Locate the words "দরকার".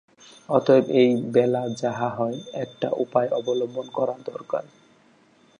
4.25-4.63